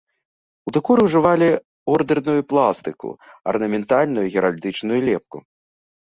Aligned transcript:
У 0.69 0.71
дэкоры 0.75 1.01
ўжывалі 1.07 1.49
ордэрную 1.97 2.41
пластыку, 2.53 3.07
арнаментальную 3.53 4.23
і 4.31 4.33
геральдычную 4.39 4.99
лепку. 5.11 5.37